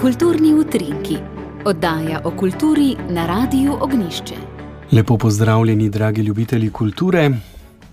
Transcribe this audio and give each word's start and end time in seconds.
Kulturni 0.00 0.54
utrinki, 0.54 1.16
oddaja 1.64 2.20
o 2.24 2.30
kulturi 2.30 2.96
na 3.08 3.26
Radiu 3.26 3.72
Ognišče. 3.80 4.34
Lepo 4.92 5.16
pozdravljeni, 5.18 5.90
dragi 5.90 6.22
ljubitelji 6.22 6.70
kulture. 6.70 7.30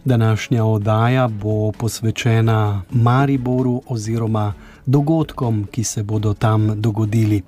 Današnja 0.06 0.66
oddaja 0.66 1.28
bo 1.28 1.72
posvečena 1.72 2.82
Mariboru 2.92 3.82
oziroma 3.88 4.54
dogodkom, 4.86 5.68
ki 5.72 5.84
se 5.84 6.04
bodo 6.04 6.34
tam 6.34 6.82
dogodili. 6.82 7.42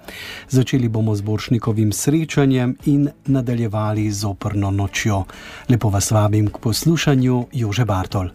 Začeli 0.49 0.87
bomo 0.87 1.15
z 1.15 1.21
Boršnikovim 1.21 1.91
srečanjem 1.91 2.77
in 2.85 3.09
nadaljevali 3.25 4.11
z 4.11 4.25
oprno 4.25 4.71
nočjo. 4.71 5.23
Lepo 5.69 5.89
vas 5.89 6.11
vabim 6.11 6.47
k 6.47 6.57
poslušanju 6.57 7.45
Jože 7.51 7.85
Bartol. 7.85 8.29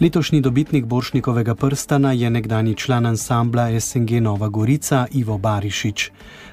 Letošnji 0.00 0.40
dobitnik 0.40 0.84
Boršnikovega 0.84 1.54
prstana 1.54 2.12
je 2.12 2.30
nekdani 2.30 2.74
član 2.74 3.06
ansambla 3.06 3.80
SNG 3.80 4.10
Nova 4.20 4.48
Gorica 4.48 5.06
Ivo 5.12 5.38
Barišič. 5.38 6.10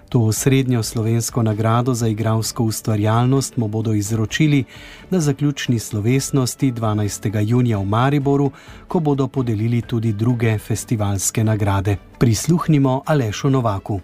To 0.09 0.31
srednjo 0.31 0.83
slovensko 0.83 1.43
nagrado 1.43 1.93
za 1.93 2.07
igralsko 2.07 2.63
ustvarjalnost 2.63 3.57
mu 3.57 3.67
bodo 3.67 3.93
izročili 3.93 4.63
na 5.09 5.19
zaključni 5.19 5.79
slovesnosti 5.79 6.71
12. 6.71 7.49
junija 7.49 7.77
v 7.77 7.85
Mariboru, 7.85 8.51
ko 8.87 8.99
bodo 8.99 9.27
podelili 9.27 9.81
tudi 9.81 10.13
druge 10.13 10.57
festivalske 10.57 11.43
nagrade. 11.43 11.97
Prisluhnimo 12.19 13.01
Alešu 13.05 13.49
Novaku. 13.49 13.99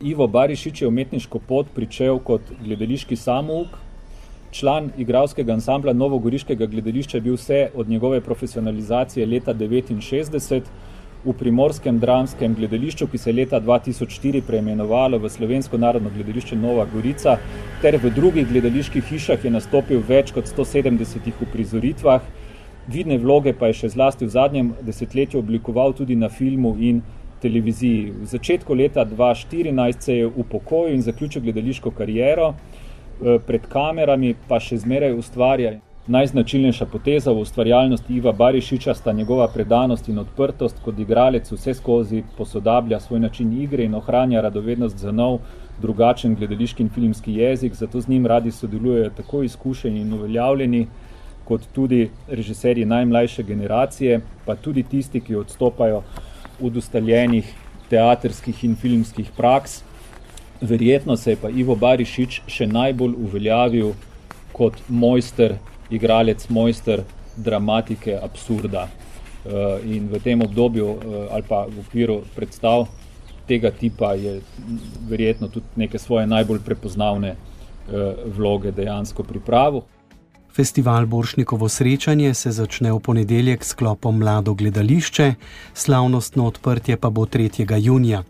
Ivo 0.00 0.26
Barišič 0.26 0.82
je 0.82 0.88
umetniško 0.88 1.38
pot 1.38 1.66
pričel 1.74 2.18
kot 2.18 2.42
gledališki 2.64 3.16
samouk. 3.16 3.85
Član 4.50 4.90
igralskega 4.98 5.52
ansambla 5.52 5.92
Novogoriškega 5.92 6.66
gledališča 6.66 7.16
je 7.16 7.20
bil 7.20 7.34
vse 7.34 7.68
od 7.74 7.88
njegove 7.88 8.20
profesionalizacije 8.20 9.26
leta 9.26 9.54
1969 9.54 10.62
v 11.24 11.32
Primorskem 11.32 11.98
dramskem 11.98 12.54
gledališču, 12.54 13.06
ki 13.06 13.18
se 13.18 13.30
je 13.30 13.34
leta 13.34 13.60
2004 13.60 14.40
preimenovalo 14.46 15.18
v 15.18 15.28
Slovensko 15.28 15.78
narodno 15.78 16.10
gledališče 16.14 16.56
Nova 16.56 16.86
Gorica, 16.92 17.38
ter 17.82 17.98
v 18.02 18.10
drugih 18.14 18.46
gledaliških 18.48 19.04
hišah 19.04 19.44
je 19.44 19.50
nastopil 19.50 20.02
več 20.08 20.30
kot 20.32 20.46
170 20.46 21.42
uprizoritvah. 21.42 22.22
Vidne 22.86 23.18
vloge 23.18 23.52
pa 23.52 23.72
je 23.72 23.80
še 23.82 23.92
zlasti 23.96 24.28
v 24.28 24.30
zadnjem 24.30 24.72
desetletju 24.86 25.42
oblikoval 25.42 25.96
tudi 25.98 26.14
na 26.14 26.28
filmu 26.28 26.76
in 26.78 27.02
televiziji. 27.42 28.12
V 28.22 28.30
začetku 28.30 28.74
leta 28.74 29.04
2014 29.04 30.00
se 30.00 30.16
je 30.16 30.26
upokojil 30.26 30.94
in 30.94 31.02
zaključil 31.02 31.42
gledališko 31.42 31.90
kariero, 31.90 32.54
pred 33.46 33.66
kamerami 33.68 34.34
pa 34.48 34.60
še 34.60 34.78
zmeraj 34.78 35.14
ustvarja. 35.18 35.76
Najznačilnejša 36.06 36.86
poteza 36.86 37.32
v 37.34 37.42
ustvarjalnosti 37.42 38.14
Iva 38.14 38.32
Barišiča 38.32 38.94
sta 38.94 39.12
njegova 39.12 39.48
predanost 39.50 40.08
in 40.08 40.18
odprtost, 40.22 40.76
kot 40.84 40.98
igralec 41.02 41.50
vse 41.50 41.74
skozi 41.74 42.22
posodablja 42.36 43.00
svoj 43.00 43.20
način 43.20 43.50
igre 43.62 43.84
in 43.84 43.94
ohranja 43.94 44.40
radovednost 44.40 44.98
za 45.02 45.12
nov, 45.12 45.40
drugačen 45.82 46.34
gledališki 46.34 46.82
in 46.82 46.92
filmski 46.94 47.34
jezik, 47.34 47.74
zato 47.74 48.00
z 48.00 48.08
njim 48.08 48.26
radi 48.26 48.50
sodelujejo 48.50 49.10
tako 49.16 49.42
izkušeni 49.42 50.00
in 50.00 50.12
uveljavljeni, 50.12 50.86
kot 51.44 51.66
tudi 51.72 52.10
režiserji 52.28 52.84
najmlajše 52.84 53.42
generacije, 53.42 54.20
pa 54.44 54.54
tudi 54.54 54.82
tisti, 54.82 55.20
ki 55.20 55.36
odstopajo 55.36 56.02
od 56.62 56.76
ustaljenih 56.76 57.54
teatrskih 57.90 58.64
in 58.64 58.76
filmskih 58.76 59.30
praks. 59.36 59.82
Verjetno 60.60 61.16
se 61.16 61.30
je 61.30 61.36
pa 61.36 61.48
Ivo 61.48 61.76
Barišič 61.76 62.40
še 62.48 62.66
najbolj 62.66 63.14
uveljavil 63.28 63.92
kot 64.56 64.78
mojster 64.88 65.58
igralec, 65.90 66.48
mojster 66.48 67.02
dramatike, 67.36 68.16
absurda. 68.22 68.88
Eh, 69.46 69.96
in 69.96 70.08
v 70.10 70.18
tem 70.18 70.42
obdobju 70.42 70.86
eh, 70.86 71.28
ali 71.30 71.44
pa 71.48 71.66
v 71.70 71.84
okviru 71.84 72.22
predstav 72.34 72.88
tega 73.46 73.70
tipa 73.70 74.14
je 74.18 74.40
verjetno 75.08 75.48
tudi 75.48 75.66
neke 75.76 75.98
svoje 75.98 76.26
najbolj 76.26 76.58
prepoznavne 76.66 77.28
eh, 77.28 77.38
vloge 78.26 78.72
dejansko 78.72 79.22
pripravil. 79.22 79.84
Festival 80.56 81.06
Boršnikovo 81.06 81.68
srečanje 81.68 82.34
se 82.34 82.48
začne 82.50 82.88
v 82.92 82.96
ponedeljek 82.98 83.64
s 83.64 83.76
klopom 83.76 84.18
Mlado 84.18 84.54
gledališče, 84.54 85.34
slavnostno 85.74 86.46
odprtje 86.46 86.96
pa 86.96 87.10
bo 87.10 87.26
3. 87.28 87.76
junija. 87.76 88.22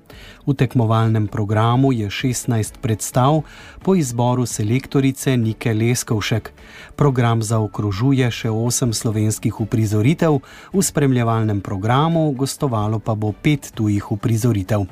V 0.46 0.54
tekmovalnem 0.54 1.28
programu 1.30 1.92
je 1.92 2.10
16 2.10 2.82
predstav 2.82 3.42
po 3.82 3.94
izboru 3.94 4.46
selektorice 4.46 5.36
Nike 5.36 5.74
Leskovšek. 5.74 6.50
Program 6.96 7.42
zaokrožuje 7.42 8.30
še 8.30 8.50
8 8.50 8.92
slovenskih 8.92 9.60
uprizoritev, 9.60 10.40
v 10.74 10.82
spremljevalnem 10.82 11.60
programu 11.60 12.32
gostovalo 12.34 12.98
pa 12.98 13.14
bo 13.14 13.30
5 13.30 13.70
tujih 13.70 14.10
uprizoritev. 14.10 14.82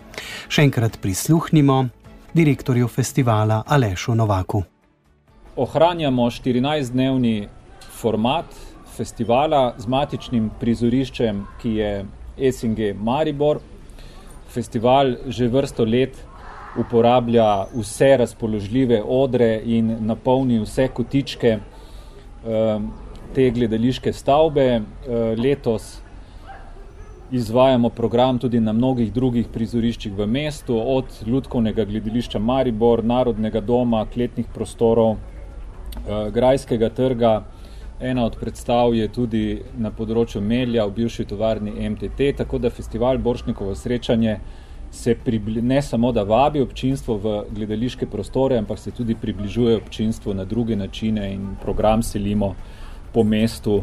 Še 0.47 0.63
enkrat 0.63 1.03
prisluhnimo 1.03 1.89
direktorju 2.31 2.87
festivala 2.87 3.65
Alešu 3.67 4.15
Novaku 4.15 4.63
ohranjamo 5.57 6.23
14-dnevni 6.23 7.49
format 8.01 8.47
festivala 8.97 9.75
z 9.79 9.87
matičnim 9.87 10.51
prizoriščem, 10.61 11.45
ki 11.63 11.75
je 11.79 11.91
SNG 12.51 12.93
Maribor. 12.99 13.61
Festival 14.51 15.15
že 15.27 15.49
vrsto 15.51 15.85
let 15.85 16.19
uporablja 16.79 17.67
vse 17.75 18.17
razpoložljive 18.19 19.03
odre 19.03 19.61
in 19.65 19.97
napolni 20.07 20.59
vse 20.63 20.89
kotičke 20.95 21.59
um, 21.59 22.91
te 23.35 23.51
gledališke 23.51 24.13
stavbe. 24.13 24.81
Uh, 24.81 25.39
letos 25.39 26.01
izvajamo 27.31 27.89
program 27.91 28.39
tudi 28.39 28.61
na 28.61 28.73
mnogih 28.73 29.13
drugih 29.13 29.47
prizoriščih 29.55 30.13
v 30.19 30.27
mestu, 30.27 30.75
od 30.79 31.07
Ljudkovnega 31.27 31.85
gledališča 31.85 32.39
Maribor, 32.39 33.05
Narodnega 33.05 33.61
doma, 33.61 34.05
kletnih 34.15 34.47
prostorov, 34.55 35.17
Grajskega 36.33 36.89
trga. 36.89 37.43
Ena 38.01 38.25
od 38.25 38.37
predstav 38.41 38.95
je 38.95 39.07
tudi 39.09 39.63
na 39.79 39.91
področju 39.95 40.41
Melja 40.43 40.85
v 40.89 40.93
bivši 40.97 41.25
tovarni 41.31 41.73
MTT, 41.89 42.35
tako 42.37 42.59
da 42.59 42.71
festival 42.71 43.19
Boršnikovo 43.23 43.75
srečanje 43.79 44.39
se 44.95 45.15
pribli, 45.15 45.63
ne 45.63 45.81
samo 45.83 46.13
da 46.13 46.23
vabi 46.23 46.61
občinstvo 46.63 47.17
v 47.19 47.35
gledališke 47.51 48.07
prostore, 48.07 48.59
ampak 48.59 48.79
se 48.79 48.91
tudi 48.91 49.15
približuje 49.15 49.77
občinstvu 49.77 50.35
na 50.35 50.45
druge 50.45 50.77
načine 50.77 51.33
in 51.35 51.55
program 51.63 52.03
selimo 52.03 52.55
po 53.13 53.25
mestu, 53.25 53.83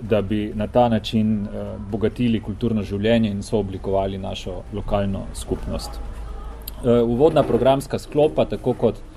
da 0.00 0.20
bi 0.22 0.52
na 0.54 0.66
ta 0.66 0.88
način 0.88 1.42
uh, 1.42 1.80
bogatili 1.90 2.40
kulturno 2.40 2.82
življenje 2.82 3.30
in 3.30 3.42
so 3.42 3.58
oblikovali 3.58 4.18
našo 4.18 4.62
lokalno 4.72 5.24
skupnost. 5.34 5.96
Uh, 5.96 7.00
uvodna 7.08 7.42
programska 7.42 7.98
sklopa, 7.98 8.44
tako 8.44 8.74
kot 8.76 9.00
Eh, 9.00 9.15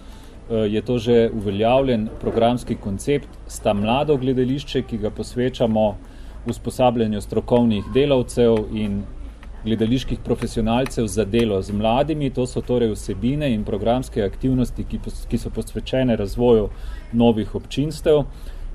je 0.50 0.82
to 0.82 0.98
že 0.98 1.30
uveljavljen 1.34 2.08
programski 2.22 2.76
koncept, 2.76 3.28
sta 3.48 3.74
mlado 3.74 4.18
gledališče, 4.18 4.82
ki 4.82 4.98
ga 4.98 5.10
posvečamo 5.10 5.96
usposabljanju 6.48 7.22
strokovnih 7.22 7.84
delavcev 7.94 8.58
in 8.74 9.04
gledaliških 9.64 10.20
profesionalcev 10.26 11.08
za 11.08 11.26
delo 11.26 11.62
z 11.62 11.72
mladimi. 11.72 12.30
To 12.30 12.48
so 12.48 12.62
torej 12.62 12.94
vsebine 12.94 13.52
in 13.54 13.64
programske 13.64 14.24
aktivnosti, 14.24 14.84
ki, 14.84 15.00
ki 15.30 15.38
so 15.38 15.50
posvečene 15.50 16.16
razvoju 16.16 16.70
novih 17.12 17.56
občinstev. 17.56 18.24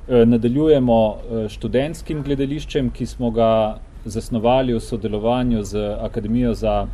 Eh, 0.09 0.27
nadaljujemo 0.27 0.99
eh, 1.09 1.49
študentskim 1.49 2.23
gledališčem, 2.23 2.91
ki 2.91 3.07
smo 3.07 3.31
ga 3.31 3.79
zasnovali 4.05 4.75
v 4.75 4.81
sodelovanju 4.81 5.63
z 5.65 5.81
Akademijo 6.01 6.55
za 6.55 6.87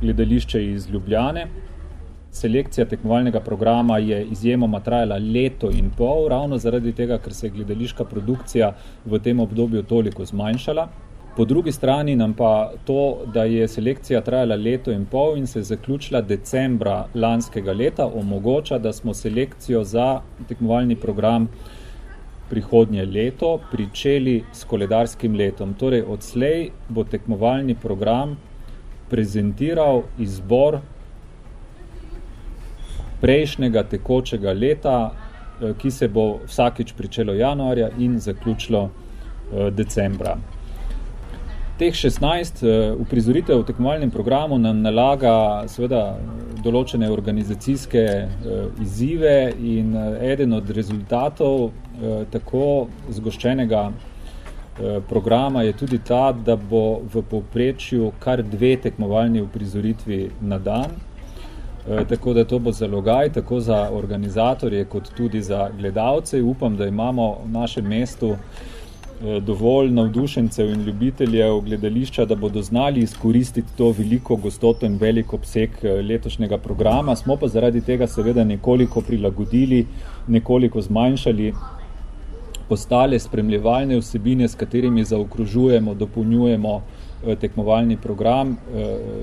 gledališče 0.00 0.64
iz 0.72 0.90
Ljubljane. 0.90 1.46
Selekcija 2.38 2.86
tekmovalnega 2.86 3.40
programa 3.40 3.98
je 3.98 4.24
izjemoma 4.30 4.78
trajala 4.80 5.16
leto 5.18 5.70
in 5.74 5.90
pol, 5.96 6.28
ravno 6.30 6.58
zaradi 6.58 6.92
tega, 6.94 7.16
ker 7.18 7.34
se 7.34 7.46
je 7.46 7.50
gledališka 7.50 8.04
produkcija 8.04 8.68
v 9.04 9.18
tem 9.18 9.40
obdobju 9.40 9.82
toliko 9.82 10.24
zmanjšala. 10.24 10.84
Po 11.36 11.44
drugi 11.44 11.72
strani 11.72 12.14
nam 12.16 12.34
pa 12.38 12.50
to, 12.86 13.24
da 13.34 13.42
je 13.44 13.66
selekcija 13.68 14.20
trajala 14.20 14.56
leto 14.56 14.92
in 14.94 15.06
pol 15.06 15.36
in 15.38 15.46
se 15.46 15.58
je 15.58 15.64
zaključila 15.72 16.20
decembra 16.20 16.98
lanskega 17.14 17.72
leta, 17.72 18.06
omogoča, 18.06 18.78
da 18.78 18.92
smo 18.92 19.14
selekcijo 19.14 19.82
za 19.84 20.20
tekmovalni 20.48 20.96
program 20.96 21.48
prihodnje 22.50 23.04
leto 23.04 23.58
pričeli 23.72 24.44
s 24.52 24.64
koledarskim 24.64 25.34
letom. 25.34 25.74
Torej, 25.74 26.04
odslej 26.06 26.70
bo 26.88 27.04
tekmovalni 27.04 27.74
program 27.74 28.36
prezentiral 29.10 30.02
izbor 30.18 30.78
prejšnjega 33.20 33.82
tekočega 33.82 34.52
leta, 34.52 35.10
eh, 35.10 35.74
ki 35.78 35.90
se 35.90 36.08
bo 36.08 36.38
vsakič 36.46 36.92
pričelo 36.92 37.34
januarja 37.34 37.90
in 37.98 38.18
zaključilo 38.20 38.88
eh, 38.88 39.70
decembra. 39.70 40.36
Teh 41.78 41.94
16 41.94 42.62
eh, 42.62 42.92
uprizoritev 42.98 43.60
v 43.60 43.66
tekmovalnem 43.66 44.10
programu 44.10 44.58
nam 44.58 44.82
nalaga 44.82 45.64
seveda 45.68 46.18
določene 46.62 47.10
organizacijske 47.10 48.04
izzive 48.82 49.52
in 49.62 49.94
eden 50.20 50.52
od 50.52 50.70
rezultatov 50.74 51.70
tako 52.32 52.88
zgoščenega 53.14 53.82
programa 55.08 55.62
je 55.62 55.72
tudi 55.78 55.98
ta, 55.98 56.32
da 56.32 56.56
bo 56.56 57.00
v 57.14 57.22
povprečju 57.30 58.10
kar 58.18 58.42
dve 58.42 58.76
tekmovalni 58.82 59.42
uprizoritvi 59.42 60.18
na 60.40 60.58
dan. 60.58 60.98
Tako 62.08 62.32
da 62.34 62.44
to 62.44 62.58
bo 62.58 62.72
zalogaj, 62.72 63.32
tako 63.32 63.60
za 63.60 63.90
organizatorje, 63.92 64.84
kot 64.84 65.08
tudi 65.16 65.42
za 65.42 65.70
gledalce. 65.78 66.42
Upam, 66.42 66.76
da 66.76 66.86
imamo 66.86 67.36
v 67.44 67.50
našem 67.52 67.86
mestu 67.88 68.34
Eh, 69.18 69.40
dovolj 69.40 69.90
navdušencev 69.90 70.68
in 70.70 70.82
ljubiteljev 70.86 71.60
gledališča, 71.60 72.24
da 72.24 72.34
bodo 72.34 72.62
znali 72.62 73.00
izkoristiti 73.00 73.72
to 73.76 73.90
veliko 73.90 74.36
gostoto 74.36 74.86
in 74.86 74.98
velik 75.00 75.32
obseg 75.34 75.70
eh, 75.82 76.02
letošnjega 76.02 76.58
programa. 76.58 77.16
Smo 77.16 77.36
pa 77.36 77.48
zaradi 77.48 77.80
tega 77.80 78.06
seveda 78.06 78.44
nekoliko 78.44 79.00
prilagodili, 79.00 79.86
nekoliko 80.28 80.80
zmanjšali 80.80 81.52
ostale 82.68 83.18
spremljevalne 83.18 83.98
vsebine, 83.98 84.48
s 84.48 84.54
katerimi 84.54 85.04
zaokružujemo, 85.04 85.94
dopolnjujemo 85.94 86.76
eh, 86.78 87.36
tekmovalni 87.36 87.96
program 87.96 88.56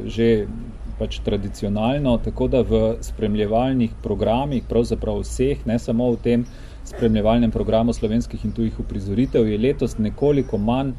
že 0.05 0.47
pač 0.99 1.19
tradicionalno, 1.25 2.17
tako 2.23 2.47
da 2.47 2.61
v 2.61 2.95
spremljevalnih 3.03 3.97
programih, 4.03 4.63
pravzaprav 4.69 5.19
vseh, 5.23 5.65
ne 5.65 5.79
samo 5.79 6.11
v 6.13 6.21
tem, 6.23 6.45
spremljevalnem 6.85 7.51
programu 7.51 7.93
slovenskih 7.93 8.45
in 8.45 8.53
tujih 8.53 8.79
uprizoritev 8.79 9.47
je 9.49 9.57
letos 9.57 9.97
nekoliko 9.97 10.57
manj 10.57 10.91
eh, 10.91 10.95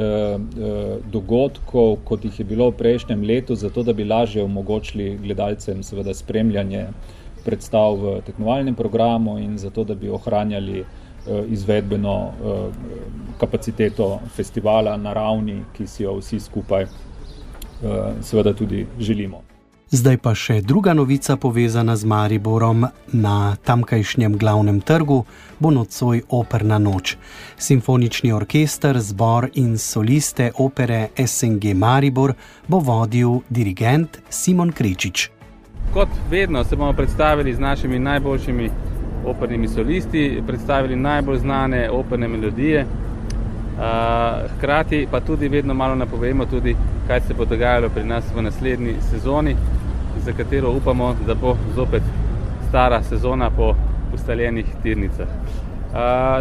eh, 0.00 0.96
dogodkov, 1.12 1.98
kot 2.04 2.24
jih 2.24 2.40
je 2.40 2.48
bilo 2.48 2.70
v 2.70 2.78
prejšnjem 2.80 3.22
letu, 3.22 3.54
zato 3.54 3.82
da 3.82 3.92
bi 3.92 4.08
lažje 4.08 4.42
omogočili 4.42 5.18
gledalcem 5.22 5.82
seveda 5.82 6.14
spremljanje 6.14 6.86
predstav 7.44 7.96
v 7.96 8.20
tekmovalnem 8.26 8.74
programu 8.74 9.38
in 9.38 9.58
zato 9.58 9.84
da 9.84 9.94
bi 9.94 10.08
ohranjali 10.08 10.80
eh, 10.80 10.86
izvedbeno 11.48 12.16
eh, 12.28 12.70
kapaciteto 13.40 14.18
festivala 14.36 14.96
na 14.96 15.12
ravni, 15.12 15.62
ki 15.76 15.86
si 15.86 16.02
jo 16.02 16.18
vsi 16.18 16.40
skupaj 16.40 16.86
seveda 18.22 18.52
tudi 18.52 18.86
želimo. 18.98 19.42
Zdaj 19.90 20.18
pa 20.20 20.34
še 20.36 20.58
druga 20.60 20.92
novica 20.92 21.38
povezana 21.40 21.94
z 21.96 22.04
Mariborom. 22.04 22.84
Na 23.12 23.56
tamkajšnjem 23.64 24.34
glavnem 24.36 24.82
trgu 24.84 25.22
bo 25.58 25.70
nocoj 25.72 26.20
operna 26.28 26.76
noč. 26.78 27.14
Simfonični 27.56 28.32
orkester, 28.36 28.98
zbor 29.00 29.48
in 29.54 29.78
soliste 29.80 30.50
opere 30.60 31.08
SNG 31.16 31.72
Maribor 31.72 32.34
bo 32.68 32.82
vodil 32.84 33.40
dirigent 33.48 34.20
Simon 34.28 34.74
Kričič. 34.76 35.30
Kot 35.94 36.08
vedno 36.30 36.64
se 36.64 36.76
bomo 36.76 36.92
predstavili 36.92 37.54
z 37.54 37.60
našimi 37.60 37.98
najboljšimi 37.98 38.70
opernimi 39.24 39.68
solisti, 39.68 40.42
predstavili 40.46 40.96
najbolj 40.96 41.38
znane 41.38 41.90
operne 41.90 42.28
melodije. 42.28 42.86
Hkrati 44.56 45.06
pa 45.10 45.20
tudi 45.20 45.48
vedno 45.48 45.74
malo 45.74 45.94
napovemo, 45.94 46.44
tudi, 46.46 46.76
kaj 47.08 47.20
se 47.20 47.34
bo 47.34 47.44
dogajalo 47.44 47.88
pri 47.88 48.04
nas 48.04 48.24
v 48.34 48.42
naslednji 48.42 48.94
sezoni 49.10 49.56
za 50.24 50.32
katero 50.32 50.70
upamo, 50.70 51.14
da 51.26 51.34
bo 51.34 51.56
zopet 51.74 52.02
stara 52.68 53.02
sezona 53.02 53.50
po 53.50 53.74
ustaljenih 54.14 54.66
tirnicah. 54.82 55.28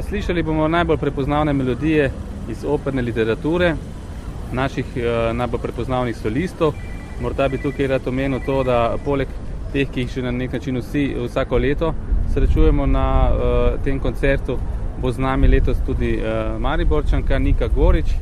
Slišali 0.10 0.44
bomo 0.44 0.68
najbolj 0.68 0.98
prepoznavne 0.98 1.54
melodije 1.54 2.12
iz 2.50 2.66
operne 2.66 3.02
literature, 3.02 3.76
naših 4.52 4.86
najbolj 5.34 5.62
prepoznavnih 5.62 6.18
solistov. 6.18 6.74
Morda 7.22 7.48
bi 7.48 7.58
tukaj 7.58 7.88
rad 7.88 8.08
omenil 8.08 8.40
to, 8.46 8.64
da 8.64 8.96
poleg 9.06 9.28
teh, 9.74 9.88
ki 9.88 10.04
jih 10.04 10.12
še 10.12 10.22
na 10.22 10.32
nek 10.32 10.54
način 10.54 10.78
vsi 10.78 11.10
vsako 11.26 11.58
leto 11.58 11.94
srečujemo 12.34 12.86
na 12.86 13.32
tem 13.84 14.00
koncertu, 14.00 14.58
bo 15.02 15.12
z 15.12 15.20
nami 15.20 15.48
letos 15.48 15.78
tudi 15.86 16.20
Mariborčanka 16.60 17.40
Nika 17.40 17.68
Gorič, 17.68 18.14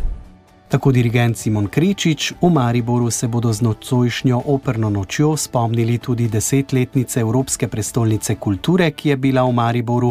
Tako 0.75 0.92
dirigent 0.92 1.38
Simon 1.38 1.68
Krečič, 1.72 2.33
v 2.42 2.50
Mariboru 2.51 3.07
se 3.12 3.27
bodo 3.31 3.54
z 3.54 3.63
nocojšnjo 3.63 4.42
operno 4.45 4.89
nočjo 4.89 5.38
spomnili 5.38 5.98
tudi 5.98 6.27
desetletnice 6.27 7.19
Evropske 7.19 7.68
prestolnice 7.68 8.36
kulture, 8.36 8.89
ki 8.92 9.10
je 9.10 9.16
bila 9.16 9.45
v 9.48 9.54
Mariboru. 9.56 10.10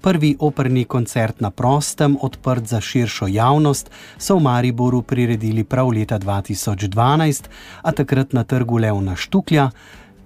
Prvi 0.00 0.36
operni 0.38 0.84
koncert 0.84 1.40
na 1.40 1.50
prostem, 1.50 2.14
odprt 2.20 2.66
za 2.66 2.80
širšo 2.80 3.26
javnost, 3.26 3.90
so 4.18 4.36
v 4.38 4.42
Mariboru 4.46 5.02
priredili 5.02 5.64
prav 5.64 5.90
leta 5.90 6.18
2012, 6.18 7.50
a 7.82 7.92
takrat 7.92 8.32
na 8.32 8.44
trgu 8.44 8.78
Leona 8.78 9.16
Štuklja 9.16 9.70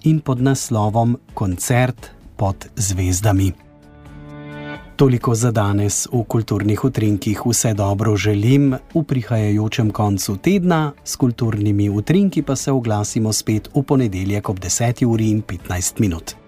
in 0.05 0.21
pod 0.21 0.45
naslovom 0.45 1.17
Koncert 1.33 2.13
pod 2.37 2.69
zvezdami. 2.77 3.68
Toliko 4.99 5.35
za 5.35 5.51
danes 5.51 6.09
v 6.13 6.25
kulturnih 6.27 6.85
utrinkih. 6.85 7.43
Vse 7.47 7.71
dobro 7.75 8.17
želim 8.17 8.75
v 8.95 9.03
prihajajočem 9.03 9.91
koncu 9.91 10.37
tedna, 10.37 10.93
s 11.05 11.17
kulturnimi 11.17 11.89
utrinki 11.91 12.43
pa 12.43 12.57
se 12.57 12.73
oglasimo 12.73 13.33
spet 13.33 13.69
v 13.75 13.83
ponedeljek 13.83 14.49
ob 14.49 14.59
10.15 14.59 16.01
minut. 16.01 16.48